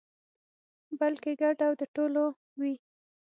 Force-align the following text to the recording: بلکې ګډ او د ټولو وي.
بلکې 0.99 1.31
ګډ 1.41 1.57
او 1.67 1.73
د 1.79 1.81
ټولو 1.95 2.23
وي. 2.59 2.75